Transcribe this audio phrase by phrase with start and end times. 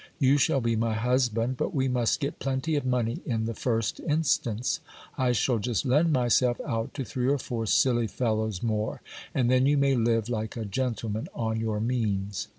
[0.17, 3.99] You shall be my husband, but we must get plenty of money in the first
[3.99, 4.79] instance.
[5.15, 9.03] I shall just lend myself out to three or four silly fellows more,
[9.35, 12.47] and then you may live like a gentleman on your means.